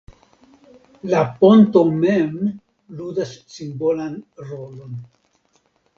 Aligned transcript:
La 1.11 1.19
ponto 1.43 1.83
mem 2.05 2.33
ludas 3.03 3.35
simbolan 3.59 4.19
rolon. 4.51 5.01